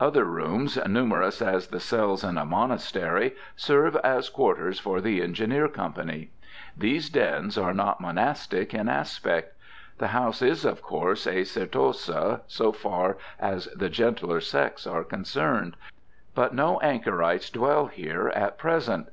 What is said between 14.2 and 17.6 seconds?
sex are concerned; but no anchorites